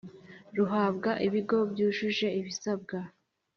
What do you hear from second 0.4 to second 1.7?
ruhabwa ibigo